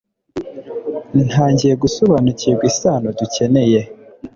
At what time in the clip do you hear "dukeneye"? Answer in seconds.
3.19-3.79